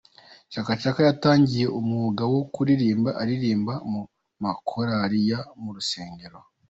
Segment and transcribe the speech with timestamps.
[0.53, 4.01] Chaka Chaka yatangiye umwuga wo kuririmba aririmba mu
[4.41, 6.37] ma korari yo mu rusengero.